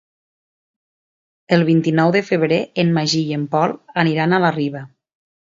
El 1.57 1.65
vint-i-nou 1.67 2.15
de 2.17 2.23
febrer 2.31 2.59
en 2.85 2.91
Magí 2.97 3.21
i 3.27 3.39
en 3.41 3.47
Pol 3.55 3.77
aniran 4.07 4.35
a 4.39 4.45
la 4.47 4.55
Riba. 4.61 4.87